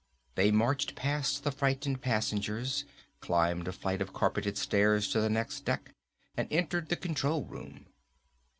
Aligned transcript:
They 0.33 0.49
marched 0.49 0.95
past 0.95 1.43
the 1.43 1.51
frightened 1.51 2.01
passengers, 2.01 2.85
climbed 3.19 3.67
a 3.67 3.71
flight 3.71 4.01
of 4.01 4.13
carpeted 4.13 4.57
stairs 4.57 5.07
to 5.09 5.21
the 5.21 5.29
next 5.29 5.63
deck, 5.63 5.93
and 6.35 6.47
entered 6.51 6.89
the 6.89 6.95
control 6.95 7.45
room. 7.45 7.85